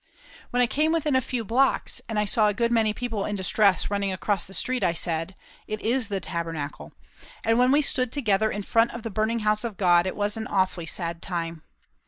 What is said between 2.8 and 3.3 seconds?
people